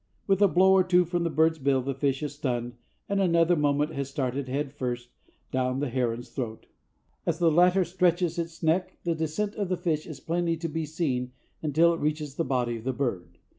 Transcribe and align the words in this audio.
With 0.25 0.41
a 0.41 0.47
blow 0.47 0.71
or 0.71 0.83
two 0.83 1.05
from 1.05 1.23
the 1.23 1.29
bird's 1.29 1.59
bill 1.59 1.83
the 1.83 1.93
fish 1.93 2.23
is 2.23 2.33
stunned 2.33 2.73
and 3.07 3.19
in 3.21 3.25
another 3.29 3.55
moment 3.55 3.93
has 3.93 4.09
started 4.09 4.47
head 4.47 4.73
first 4.73 5.09
down 5.51 5.79
the 5.79 5.89
heron's 5.89 6.29
throat. 6.29 6.65
As 7.27 7.37
the 7.37 7.51
latter 7.51 7.85
stretches 7.85 8.39
its 8.39 8.63
neck, 8.63 8.97
the 9.03 9.13
descent 9.13 9.53
of 9.57 9.69
the 9.69 9.77
fish 9.77 10.07
is 10.07 10.19
plainly 10.19 10.57
to 10.57 10.67
be 10.67 10.87
seen 10.87 11.33
until 11.61 11.93
it 11.93 11.99
reaches 11.99 12.33
the 12.33 12.43
body 12.43 12.77
of 12.77 12.83
the 12.83 12.93
bird. 12.93 13.37